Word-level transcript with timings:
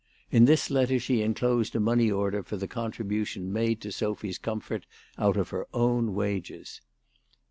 In 0.31 0.45
this 0.45 0.71
letter 0.71 0.97
she 0.99 1.21
enclosed 1.21 1.75
a 1.75 1.79
money 1.79 2.09
order 2.09 2.41
for 2.41 2.57
the 2.57 2.67
contribution 2.67 3.53
made 3.53 3.81
to 3.81 3.91
Sophy's 3.91 4.39
comfort 4.39 4.87
out 5.19 5.37
of 5.37 5.49
her 5.51 5.67
own 5.75 6.15
wages. 6.15 6.81